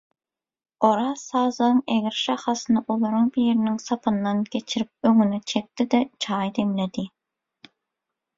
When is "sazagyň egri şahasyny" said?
1.31-2.79